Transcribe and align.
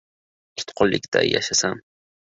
Tutqunlikda 0.61 1.23
yashasam 1.27 1.77